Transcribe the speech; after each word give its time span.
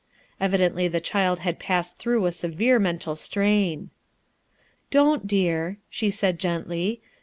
Evidently 0.39 0.87
the 0.87 0.99
child 0.99 1.41
had 1.41 1.59
passed 1.59 1.99
through 1.99 2.25
a 2.25 2.31
severe 2.31 2.79
mental 2.79 3.15
strain. 3.15 3.91
"Don't, 4.89 5.27
dear," 5.27 5.77
she 5.91 6.09
said 6.09 6.39
gently. 6.39 7.01